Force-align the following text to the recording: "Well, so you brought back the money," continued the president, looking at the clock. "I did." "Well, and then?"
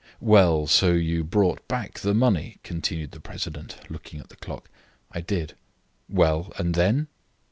"Well, 0.19 0.65
so 0.65 0.93
you 0.93 1.23
brought 1.23 1.67
back 1.67 1.99
the 1.99 2.15
money," 2.15 2.57
continued 2.63 3.11
the 3.11 3.19
president, 3.19 3.77
looking 3.87 4.19
at 4.19 4.29
the 4.29 4.35
clock. 4.35 4.67
"I 5.11 5.21
did." 5.21 5.53
"Well, 6.09 6.51
and 6.57 6.73
then?" 6.73 7.07